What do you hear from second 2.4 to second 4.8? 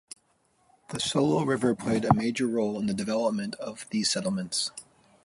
role in the development of these settlements.